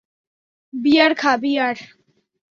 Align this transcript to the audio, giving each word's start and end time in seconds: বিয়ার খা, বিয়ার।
বিয়ার 0.73 1.11
খা, 1.15 1.31
বিয়ার। 1.41 1.77